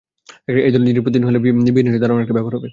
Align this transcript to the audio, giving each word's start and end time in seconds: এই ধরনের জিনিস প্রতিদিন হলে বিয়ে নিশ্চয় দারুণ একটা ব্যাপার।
এই 0.59 0.71
ধরনের 0.73 0.87
জিনিস 0.87 1.03
প্রতিদিন 1.05 1.23
হলে 1.27 1.39
বিয়ে 1.43 1.83
নিশ্চয় 1.85 2.01
দারুণ 2.03 2.19
একটা 2.23 2.35
ব্যাপার। 2.37 2.53